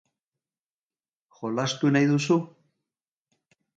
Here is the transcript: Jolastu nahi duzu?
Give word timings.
Jolastu 1.39 1.91
nahi 1.97 2.11
duzu? 2.13 2.39